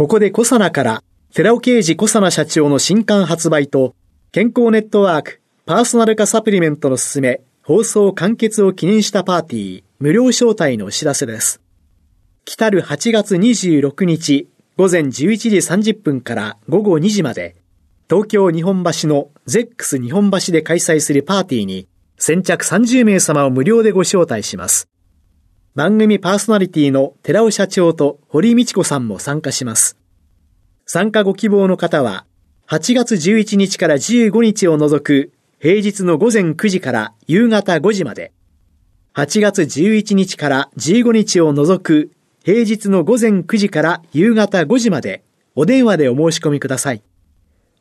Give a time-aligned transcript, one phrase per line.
[0.00, 1.04] ここでコサナから
[1.34, 3.94] 寺尾啓二コサナ社長の新刊発売と
[4.32, 11.60] 健康ネットワークパーソナル化サプリメントのすすめ放送完結を記念したパーティー無料招待のお知らせです。
[12.46, 17.56] 来る8月26日午前11時30分から午後2時まで
[18.08, 21.86] 東京日本橋のゼックス日本橋で開催するパーティーに
[22.16, 24.88] 先着30名様を無料でご招待します。
[25.76, 29.99] 番組パーソナリティの寺尾社長と堀道子さんも参加します。
[30.92, 32.26] 参加ご希望の方は
[32.66, 38.32] 8月11日から15日を除く平日の午前9時から夕方5時まで、
[39.14, 42.10] 8月11日から15日を除く
[42.42, 45.22] 平日の午前9時から夕方5時まで
[45.54, 47.04] お電話でお申し込みください。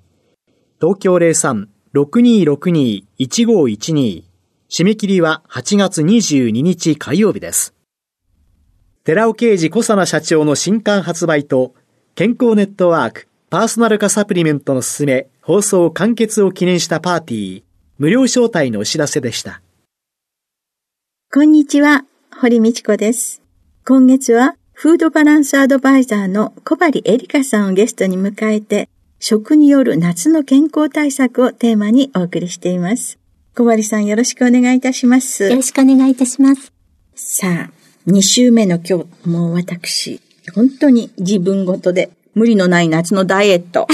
[0.82, 1.18] 東京
[1.94, 4.24] 03-6262-1512
[4.72, 7.76] 締め切りは8月22日火曜日です。
[9.06, 11.76] 寺尾刑事小佐奈社長の新刊発売と
[12.16, 17.64] 健康ネットワークパーソナル化サプリメントのすすめ放送完結を記念したパーティー
[17.98, 19.62] 無料招待のお知らせでした。
[21.34, 22.06] こんにちは、
[22.40, 23.42] 堀道子です。
[23.86, 28.88] 今月はフードバランスアドバイザーの小針エリカさんをゲストに迎えて、
[29.20, 33.20] 食による夏の健康対策をテーマにお送りしています。
[33.54, 35.44] 小針さんよろしくお願いいたします。
[35.44, 36.72] よろしくお願いいたします。
[37.16, 40.20] さあ、2週目の今日、もう私、
[40.54, 43.88] 本当に自分ごとで無理のない夏のダイエット。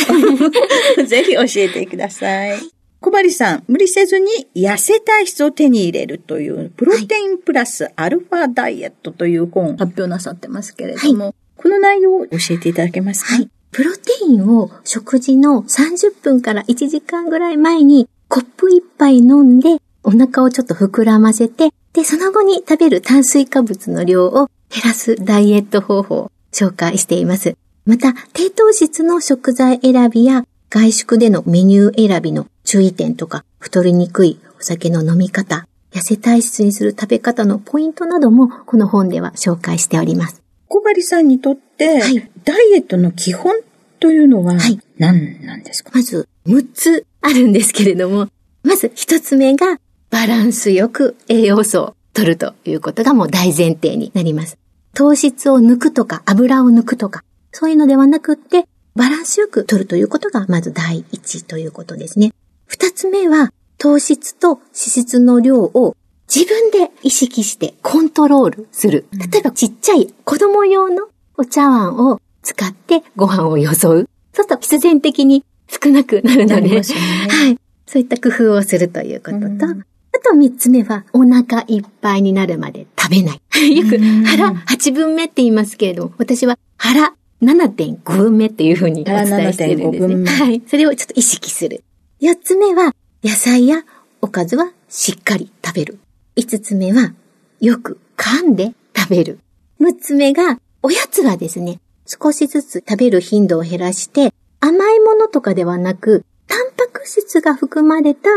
[1.05, 2.59] ぜひ教えてください。
[3.01, 13.35] 小針さん、無理せずに痩せ体質を手に入れるという、プロテインプラスアルファダイエットという本を発表なさってますけれども、はい、この内容を教えていただけますか？
[13.35, 13.49] はい。
[13.71, 27.57] プロテインを食事の30分から1時間ぐらい前にコップ一杯飲んでお腹をちょっと膨らませて、で、その後に食べる炭水化物の量を減らすダイエット方法を紹介しています。
[27.85, 40.41] また、低糖質の食材選びや外食でのメニュー選びの注意点とか、太りにくいお酒の飲み方、痩せ体質にする食べ方のポイントなども、この本では紹介しております。
[40.69, 43.55] 小針さんにとって、はい、ダイエットの基本
[43.99, 45.91] というのは、はい、何なんですか？
[45.93, 48.29] まず、6つあるんですけれども、
[48.63, 54.57] まず1つ目が、バランスよく栄養素を取るということがもう大前提になります。
[54.93, 62.33] 糖質を抜くとか、油を抜くとか、そういうのではなくって、バランスよく取るということがまず第一ということですね。
[62.65, 65.95] 二つ目は、糖質と脂質の量を
[66.33, 69.05] 自分で意識してコントロールする。
[69.13, 74.09] 例えばちっちゃい子供用のお茶碗を使ってご飯をよそう。
[74.33, 77.57] そうすると必然的に少なくなるので、ね、はい。
[77.87, 83.41] そういった工夫をするということと、うん、あと三つ目はお腹いっぱいになるまで食べない。
[83.75, 90.29] よく腹8分目って言いますけれども、私は腹7.5分目っていうふうにお伝えしてるんですね。
[90.29, 90.61] はい。
[90.67, 91.83] それをちょっと意識する。
[92.21, 92.93] 4つ目は、
[93.23, 93.83] 野菜や
[94.21, 95.99] おかずはしっかり食べる。
[96.35, 97.13] 5つ目は、
[97.61, 99.39] よく噛んで食べる。
[99.79, 108.29] 6つ目が、おやつはですね、少しずつ食べる頻度を減らして、甘いものとかではなく、タンパク質が含まれた、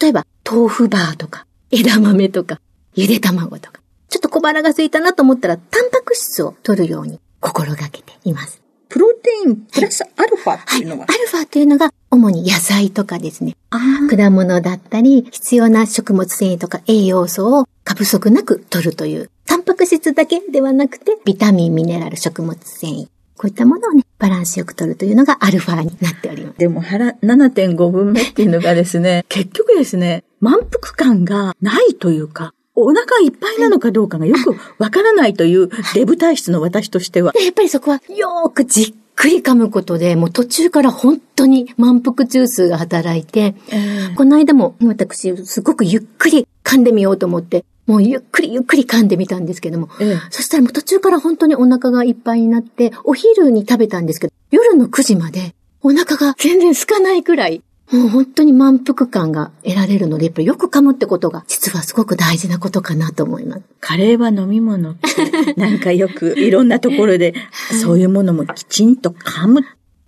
[0.00, 2.60] 例えば豆腐バーとか、枝豆とか、
[2.94, 8.62] ゆで卵とか、ちょっと小腹が空いたなと思ったら、タンパク質を取るように心がけています。
[8.88, 13.56] プロテインプラスアルファっていうのは、はい、アルファというのが主に野菜とかですね。
[13.70, 23.08] 果物だったり、必要な食物繊維とか栄養素を過不足なく取るという、タンパク質だけではなくて、ビタミン、ミネラル、食物繊維。
[23.36, 26.58] こういったものをね、バランスよく取るというのがアルファになっております。
[26.58, 37.32] でも腹7.5分目っていうのがですね、 結局ですね、満腹感がないというか、お腹いっぱいなのかどうかがよくわからないという デブ体質の私としては。
[37.42, 57.62] やっぱりそこはよーくじっくり噛むことで、もう途中から本当に満腹中枢が働いて、えー、この間も私すごくゆっくり噛んでみようと思って、もうゆっくりゆっくり噛んでみたんですけども、えそしたらもう途中から本当にお腹がいっぱいになって、お昼に食べたんですけど、夜の9時までお腹が全然空かないくらい
[57.92, 63.62] もう本当に満腹感が得られるので、やっぱりよく噛むってことが実はすごく大事なことかなと思います。
[63.80, 67.34] カレーは飲み物って、なんかよくいろんなところで、
[67.80, 69.64] そういうものもきちんと噛む。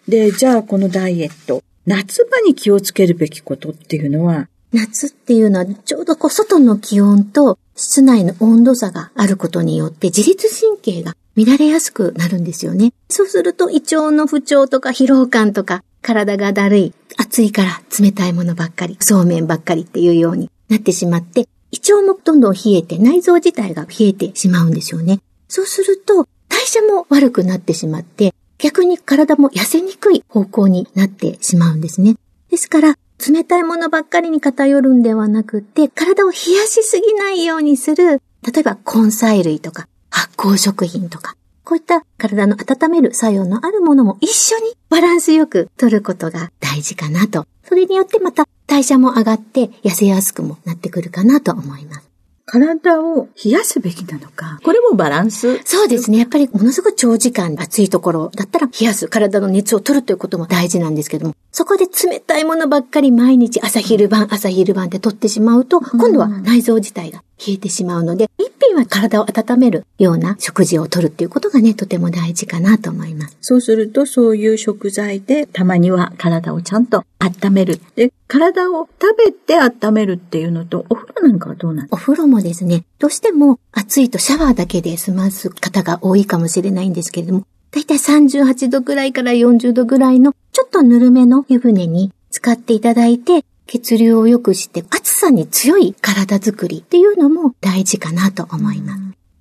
[0.08, 12.92] で、じゃあこのダイエット、夏場に気をつけるべきことっていうのは、夏っていうのはちょうどこう外の気温と室内の温度差があることによって自律神経が乱れやすくなるんですよね。
[13.08, 25.20] そうすると胃腸の不調とか疲労感とか体がだるい、暑いから冷たいものばっかり、そうめんばっかりっていうようになってしまって胃腸もどんどん冷えて内臓自体が冷えてしまうんですよね。
[25.48, 32.16] そうすると代謝も悪くなってしまって逆に体も痩せにくい方向になってしまうんですね。
[32.50, 47.46] ですから冷たいものばっかりに偏るんではなくて、体を冷やしすぎないようにする、例えば根菜類とか発酵食品とか、こういった体の温める作用のあるものも一緒にバランスよく取ることが大事かなと。
[47.64, 52.07] それによってまた代謝も上がって痩せやすくもなってくるかなと思います。
[52.50, 54.58] 体を冷やすべきなのか。
[54.64, 55.60] これもバランス？
[55.64, 56.18] そうですね。
[56.18, 73.36] やっぱりものすごく長時間暑いところだったら冷やす、体の熱を取るということも大事なんですけども、そこで冷たいものばっかり毎日朝昼晩、朝昼晩って取ってしまうと、今度は内臓自体が冷えてしまうので、一品は体を温めるような食事を取るっていうことがね、とても大事かなと思います。
[73.40, 77.80] そうすると、そういう食材で、たまには体をちゃんと温める。
[77.94, 98.96] で、体を食べて温めるっていうのと、お風呂なんかはどうなんお風呂もですね、どうしても暑いとシャワーだけで済ます方が多いかもしれないんですけれども、だいたい38度ぐらいから40度ぐらいのちょっとぬるめの湯船に使っていただいて、血流を良くして暑さに強い体づくりっていうのも大事かなと思いま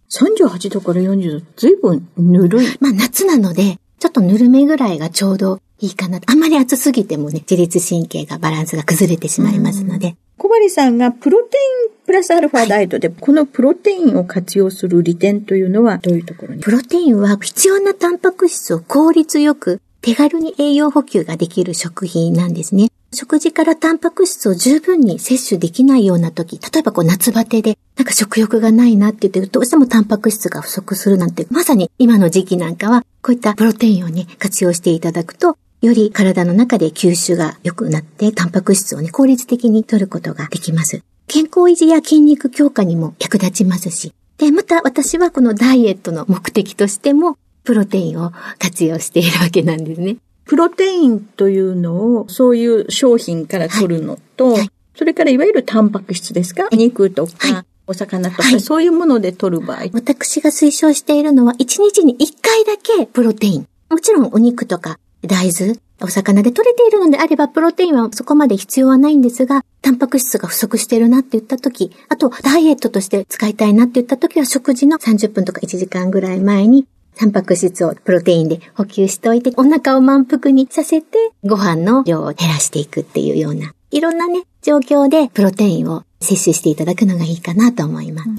[0.10, 0.22] す。
[0.22, 2.68] 38度から40度、ずいぶんぬるい。
[2.80, 6.20] まあ夏なので、ちょっとぬるめぐらいがちょうどいいかな。
[6.26, 10.18] あんまり暑すぎてもね、自律神経がバランスが崩れてしまいますので。
[10.38, 16.62] 小針さんがプロテインプラスアルファダイエットで、このプロテインを活用する利点というのはどういうところに？
[16.62, 22.90] プロテインは必要なタンパク質を効率よく手軽に栄養補給ができる食品なんですね。
[23.14, 41.02] 食事からタンパク質を十分に摂取できないような時、例えばこう夏バテでなんか食欲がないなって言ってどうしてもタンパク質が不足するなんて、まさに今の時期なんかはこういったプロテインをね、活用していただくと、より体の中で吸収が良くなって、タンパク質をね、効率的に取ることができます。
[41.28, 50.18] 健康維持や筋肉強化にも役立ちますし、で、また私はこのダイエットの目的としても、プロテインを活用しているわけなんですね。
[50.48, 54.60] プロテインというのを、そういう商品から取るのと、はい。
[54.60, 54.70] はい。
[54.96, 57.66] それからいわゆるタンパク質ですか、肉とか、はい。
[57.86, 58.62] お魚とか、はい。
[58.62, 59.88] そういうもので取る場合。
[59.94, 63.68] 私が推奨しているのは、1日に1回だけプロテイン。
[63.90, 76.86] もちろんお肉とか大豆、お魚で取れているのであれば、プロテインはそこまで必要はないんですが、タンパク質が不足しているなって言った時、あと、ダイエットとして使いたいなって言った時は、食事の30分とか1時間ぐらい前に、
[77.18, 88.30] タンパク質をプロテインで補給しておいて、お腹を満腹にさせて、ご飯の量を減らしていくっていうような、いろんなね、状況でプロテインを摂取していただくのがいいかなと思います。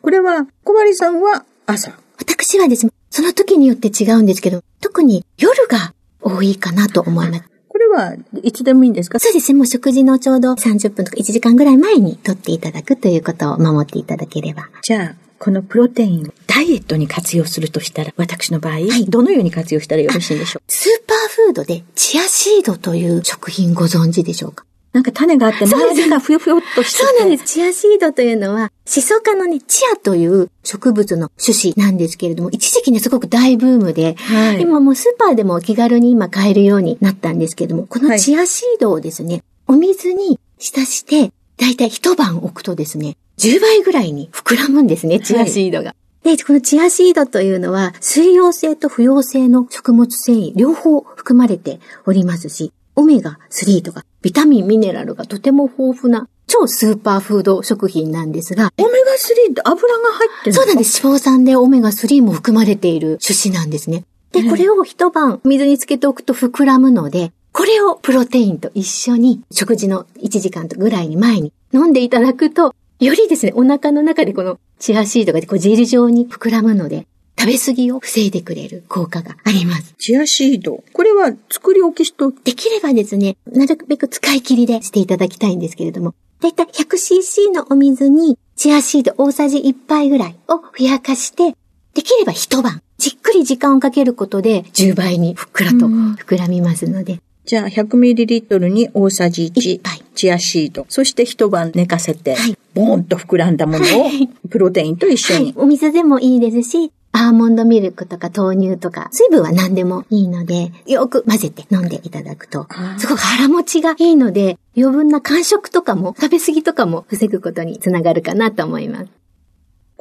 [0.00, 1.92] これは、小針さんは朝？
[2.18, 7.44] 私はですね、その時によって違うんですけど、特に夜が多いかなと思います。
[7.68, 9.18] これはいつでもいいんですか？
[9.18, 14.68] そうですね、もう食事のちょうど30分とか1時間ぐらい前に取っていただくということを守っていただければ。
[14.82, 19.06] じゃあ、このプロテインをダイエットに活用するとしたら、私の場合、い。
[19.06, 24.64] どのように活用したらよろしいんでしょうスーパーフードでチアシードという食品ご存知でしょうか？
[24.92, 27.06] なんか種があって、 周りがふよふよっとしてて。
[27.08, 27.54] そうなんです。
[27.54, 34.60] チアシードというのは、シソ科のね、チアという植物の種子なんですけれども、一時期ね、すごく大ブームで、はい。
[34.60, 45.96] 今もうスーパーでも気軽に今買えるようになったんですけれども、このチアシードをですね、お水に浸して、だいたい一晩置くとですね、10倍ぐらいに膨らむんですね、チアシードが。
[46.22, 61.04] で、このチアシードというのは、水溶性と不溶性の食物繊維、両方含まれておりますし、オメガ3とかビタミン、ミネラルがとても豊富な超スーパーフード食品なんですが、オメガ3って油が入ってるそうなんです。
[61.04, 64.04] 脂肪酸でオメガ3も含まれている種子なんですね。
[64.30, 72.74] で、これを一晩水につけておくと膨らむので、これをプロテインと一緒に食事の1時間ぐらいに前に飲んでいただくと、
[73.06, 77.06] よりですね、お腹の中でこのチアシードがこうジェル状に膨らむので、
[77.38, 79.94] 食べ過ぎを防いでくれる効果があります。
[79.98, 80.84] チアシード。
[80.92, 91.56] これは作り置きしと、できればですね、なるべく使い切りでしていただきたいんですけれども、だいたい 100cc のお水にチアシード大さじ1杯ぐらいをふやかして、
[91.94, 104.10] できれば一晩、じっくり時間をかけることで10倍にふっくらとうん膨らみますので、じゃあ 100ml に大さじ1一杯、チアシード、そして一晩寝かせて、はいボーンと膨らんだものを
[104.48, 105.44] プロテインと一緒に。
[105.44, 105.54] はい。
[105.56, 119.21] お水でもいいですし、アーモンドミルクとか豆乳とか、水分は何でもいいので、よく混ぜて飲んでいただくとすごく腹持ちがいいので、余分な間食とかも、食べ過ぎとかも防ぐことにつながるかなと思います。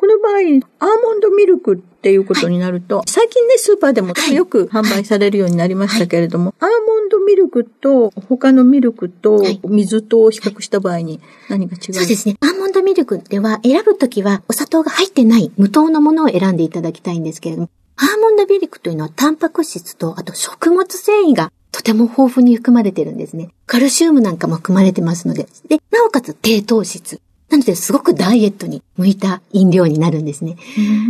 [0.01, 0.34] この場合、
[0.79, 11.93] アーモンドミルクっていうことになると、最近ね、スーパーでもよく販売されるようになりましたけれども、アーモンドミルクと他のミルクとはい水と比較した場合に何が違う？
[11.93, 12.36] そうですね。
[12.41, 23.50] アーモンドミルクでは選ぶときはお砂糖が入ってない無糖のものを選んでいただきたいんですけれども、アーモンドミルクというのはタンパク質とあと食物繊維がとても豊富に含まれてるんですね。
[23.67, 27.22] カルシウムなんかも含まれてますので、で、なおかつ低糖質。
[27.51, 30.55] なので、すごくダイエットに向いた飲料になるんですね。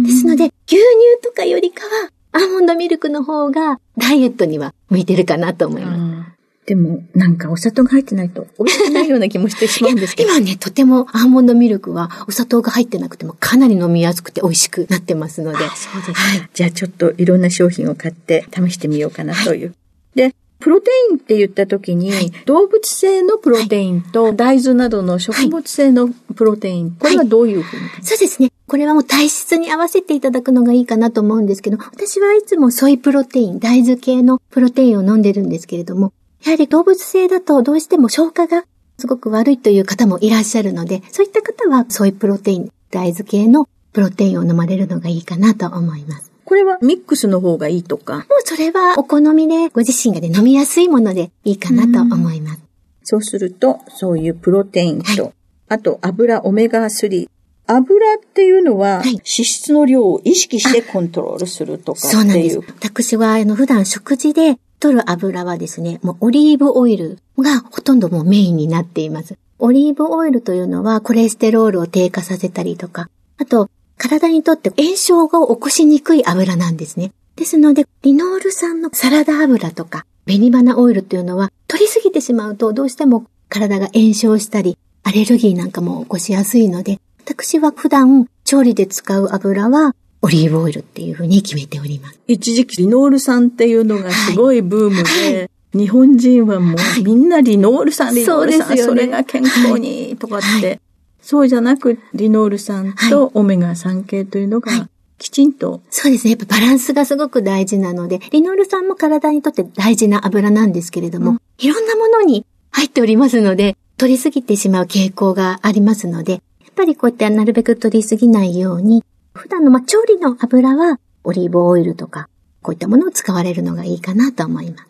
[0.05, 0.81] ですので、牛乳
[1.23, 6.31] とかよりかは、アーモンドミルクの方がダイエットには向いてるかなと思います。
[6.65, 10.29] でも、なんかお砂糖が入ってないと美味しくないような気もしてしまうんですけど。
[10.29, 15.57] 今ね、とてもアーモンドミルクはお砂糖が入ってなくてもかなり飲みやすくて美味しくなってますので。
[15.57, 15.67] そう
[16.07, 16.49] ですね。
[16.53, 19.75] じゃあちょっといろんな商品を買って試してみようかなという。
[20.15, 22.11] で、プロテインって言った時に、
[22.45, 28.51] 動物性のプロテインと大豆などの食物性のプロテイン、これはどういうふうに、そうですね。
[28.67, 36.13] これはもう体質に合わせていただくのがいいかなと思うんですけど、私はいつもソイプロテイン、大豆系のプロテインを飲んでるんですけれども、
[36.45, 38.63] やはり動物性だとどうしても消化が
[38.97, 46.30] すごく悪いという方もいらっしゃるので、そういった方はソイプロテイン、大豆系のプロテインを飲まれるのがいいかなと思います。
[46.51, 52.61] これはミックスの方がいいとか、もうそれはお好みでご自身がね飲みやすいものでいいかなと思います。
[53.03, 55.31] そうすると、そういうプロテインと、は
[55.69, 57.29] あと油オメガ3。
[57.67, 62.59] 油っていうのは、はい脂質の量を意識してコントロールするとかそうなんです。
[62.59, 69.37] 私は、あの、普段食事で取る油はですね、もうオリーブオイルがほとんどもうメインになっています。
[69.57, 73.69] オリーブオイルというのはコレステロールを低下させたりとか、あと、
[74.01, 77.11] 体にとって炎症を起こしにくい油なんですね。
[77.35, 92.19] ですので、リノール酸のサラダ油とか、紅花オイルっていうのは、取りすぎてしまうとどうしても体が炎症したり、アレルギーなんかも起こしやすいので、私は普段調理で使う油は、オリーブオイルっていうふうに決めております。
[92.25, 95.49] 一時期リノール酸っていうのがすごいブームで、はい。
[95.77, 97.01] 日本人はもはい。
[97.01, 99.01] うみんなリノール酸、リノール酸、そ,、そうですよね。
[99.03, 100.73] れが健康にとかって、は
[101.21, 104.89] そうじゃなくリノール酸とオメガ3系というのが
[105.21, 106.31] きちんと、そうですね。
[106.31, 111.41] やっぱバランスがすごく大事なので、リノール酸も体にとって大事な油なんですけれども、うん。
[111.59, 116.41] いろんなものに入っておりますので、取りすぎてしまう傾向がありますので、やっ
[116.75, 119.03] ぱりこうやってなるべく取りすぎないように、
[119.35, 122.27] 普段のまあ調理の油はオリーブオイルとか、
[122.63, 124.87] こういったものを使われるのがいいかなと思います。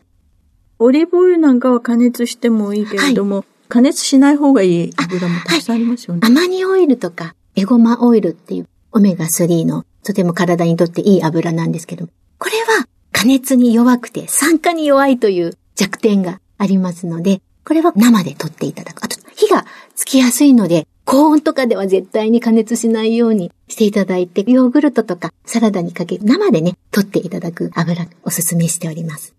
[0.79, 6.19] オリーブオイルなんかは加熱してもいいけれども、加熱しない方がいい油もたくさんありますよね。
[6.25, 19.05] アマニオイルとか、エゴマオイルっていうオメガ3のとても体にとっていい油なんですけど、これは加熱に弱くて酸化に弱いという弱点がありますので、これは生で取っていただく。
[19.05, 29.33] あと、火がつきやすいので、高温とかでは絶対に加熱しないようにしていただいて、ヨーグルトとかサラダにかけ、生でね、取っていただく油、おすすめしております。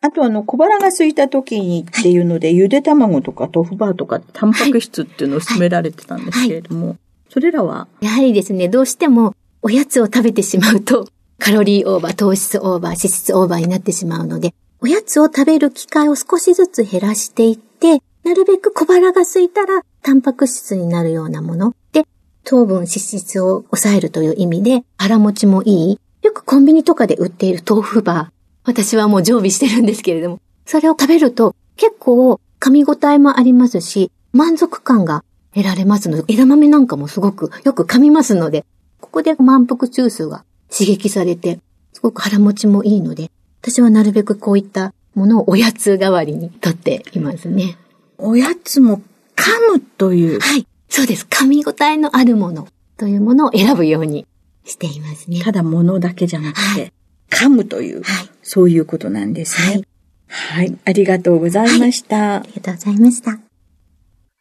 [0.00, 6.96] あとあの、小腹が空いた時にっていうので、ゆで卵とか豆腐バーとか、タンパク質っていうのを勧められてたんですけれども、
[7.30, 22.04] それらは、やはりですね、どうしてもおやつを食べてしまうと、カロリーオーバー、糖質オーバー、脂質オーバーになってしまうので、おやつを食べる機会を少しずつ減らしていって、なるべく小腹が空いたら、タンパク質になるようなもので、
[22.44, 26.00] 糖分、脂質を抑えるという意味で、腹持ちもいい。
[26.22, 28.37] よくコンビニとかで売っている豆腐バー。
[28.64, 35.24] 私はもう常備してるんですけれども、それを食べると結構噛み応えもありますし、満足感が
[35.54, 38.66] 得られますので、枝豆なんかもすごくよく噛みますので、
[39.00, 41.60] ここで満腹中枢が刺激されて、
[41.92, 43.30] すごく腹持ちもいいので、
[43.62, 47.78] 私はなるべくこういったものをおやつ代わりにとっていますね。
[48.18, 49.00] おやつも
[49.36, 50.66] 噛むという、はい。
[50.88, 51.26] そうです。
[51.26, 54.26] 噛み応えのあるものというものを選ぶように
[54.64, 55.40] していますね。
[55.40, 56.92] ただ物だけじゃなくて、はい
[57.30, 58.30] 噛むという、はい。
[58.48, 59.82] そういうことなんですね。
[60.26, 60.74] はい。
[60.86, 62.36] ありがとうございました。
[62.36, 63.38] ありがとうございました。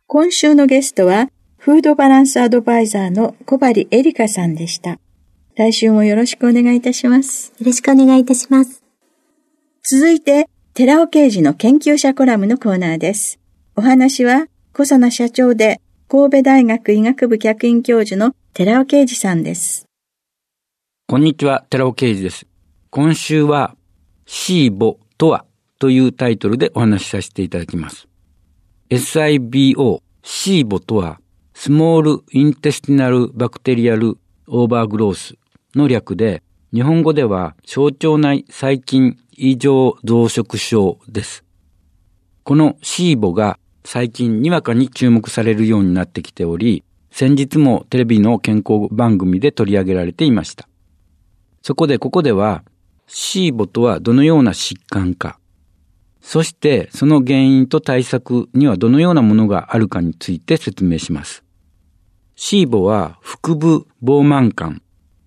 [0.07, 4.97] 今週のゲストは、フードバランスアドバイザーの小針エリカさんでした。
[5.57, 7.51] 来週もよろしくお願いいたします。
[7.59, 8.81] よろしくお願いいたします。
[9.83, 13.39] 続いて、寺尾刑事の研究者コラムのコーナーです。
[13.75, 19.85] お話は、小佐奈社長で、神戸大学医学部客員教授の寺尾啓二さんです。
[21.07, 22.47] こんにちは、寺尾啓二です。
[22.89, 23.76] 今週は、
[24.27, 25.45] シーボとは
[25.79, 28.07] というタイトルでお話しさせていただきます。
[28.89, 31.19] SIBO、シーボとは、
[31.53, 34.17] スモールインテスティナルバクテリアル
[34.47, 35.35] オーバーグロース
[35.75, 36.43] の略で、
[36.73, 41.45] 日本語では小腸内細菌異常増殖症です。
[42.43, 50.67] このシーボが最近にわかに注目されるようになってきており、先日もテレビの健康番組で取り上げられていました。
[51.61, 52.63] そこでここでは、
[53.07, 55.39] シーボとはどのような疾患か、
[56.21, 61.43] そしてその原因と対策にはどのようなものがあるかについて説明します。
[62.35, 64.81] シーボは腹部膨満感、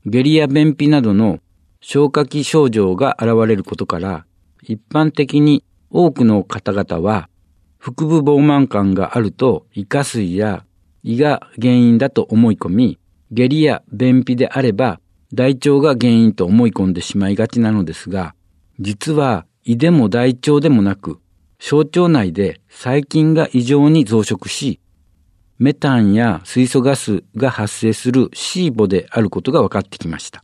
[0.05, 1.41] 下痢や便秘などの
[1.81, 4.27] 消化器症状が現れることから、
[4.63, 7.31] 一般的に多くの方々は
[7.79, 10.65] 腹部膨満感があると胃下垂や
[11.03, 12.99] 胃が原因だと思い込み、
[13.33, 15.01] 下痢や便秘であれば
[15.33, 18.35] 大腸が原因と思い込んでしまいがちなのですが、
[18.81, 21.21] 実は胃でも大腸でもなく、
[21.59, 24.81] 小腸内で細菌が異常に増殖し、
[25.59, 30.43] メタンや水素ガスが発生するシーボであることが分かってきました。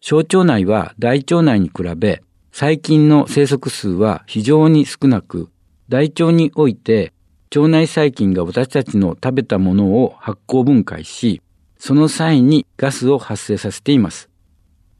[0.00, 5.50] 小腸内は大腸内に比べ細菌の生息数は非常に少なく、
[5.88, 7.12] 大腸において
[7.54, 11.42] 腸内細菌が私たちの食べたものを発酵分解し、
[11.84, 14.30] その際にガスを発生させています。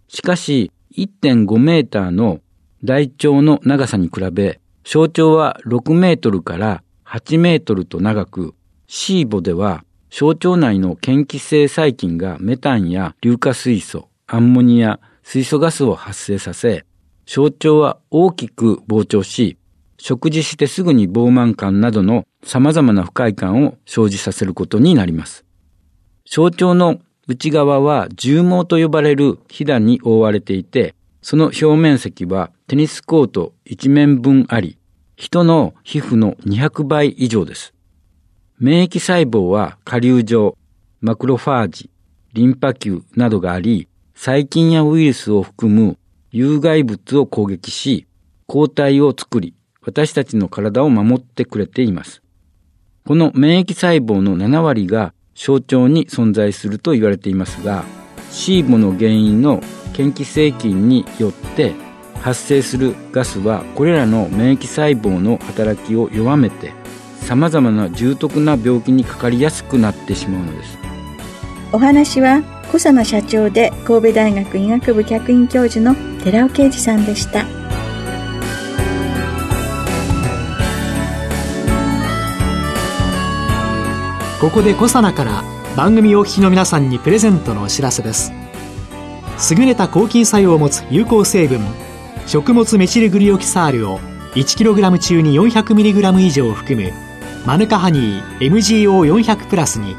[0.09, 2.41] しかし、1.5メーターの
[2.83, 8.57] 大腸の長さに比べ、小腸は6メートルから8メートルと長く、
[8.89, 16.85] シーボでは小腸内の嫌気性細菌がメタンや硫化水素、アンモニア、水素ガスを発生させ、
[17.27, 19.57] 小腸は大きく膨張し、
[19.99, 25.45] 食事してすぐに膨満感などの様々な不快感を生じさせることになります。
[26.35, 26.99] 小腸の
[27.29, 34.79] 内側は重毛と呼ばれるひだに覆われていて、その表面積はテニスコート一面分あり、
[35.15, 37.75] 人の皮膚の200倍以上です。
[38.59, 40.57] 免疫細胞は下流状、
[41.03, 41.91] マクロファージ、
[42.33, 45.99] リンパ球などがあり、細菌やウイルスを含む
[46.30, 48.06] 有害物を攻撃し、
[48.47, 49.52] 抗体を作り、
[49.83, 52.23] 私たちの体を守ってくれています。
[53.04, 57.84] この免疫細胞の7割が小腸に存在すると言われていますが、
[58.30, 59.62] シーボの原因の
[59.97, 61.75] 嫌気性菌によって
[62.23, 66.73] 発生するガスはこれらの免疫細胞の働きを弱めて
[67.21, 70.78] 様々な重篤な病気にかかりやすくなってしまうのです。
[71.73, 77.62] お話は小佐野社長で神戸大学医学部客員教授の寺尾啓二さんでした。
[84.43, 85.45] ここで小佐奈から
[85.76, 88.33] 番組お聞きの皆さんにプレゼントのお知らせです。
[89.57, 91.61] 優れた抗菌作用を持つ有効成分
[92.26, 94.00] 食物メチルグリオキサールを
[94.35, 96.91] 1kg 中に 400mg 以上含む
[97.47, 99.95] マヌカハニー MGO400 プラスに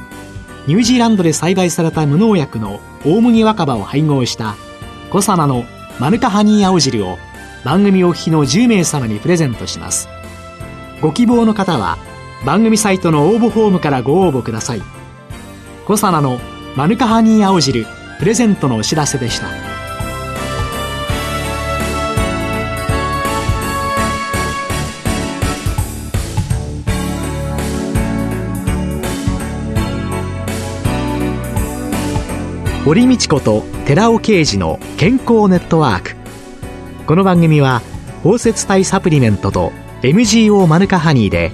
[0.67, 4.57] ニュージーランドで栽培された無農薬の大麦若葉を配合した
[5.09, 5.63] コサナの
[6.01, 7.17] マヌカハニー青汁を
[7.63, 10.09] 番組お聞きの10名様にプレゼントします。
[10.99, 11.97] ご希望の方は
[12.45, 14.81] 番組サイトの応募フォームからご応募ください。
[15.85, 16.39] コサナの
[16.75, 17.85] マヌカハニー青汁
[18.19, 19.47] プレゼントのお知らせでした。
[32.83, 36.15] 堀道子と寺尾啓二の健康ネットワーク。
[37.07, 37.81] この番組は
[38.21, 41.53] 包摂体サプリメントと MGO マヌカハニーで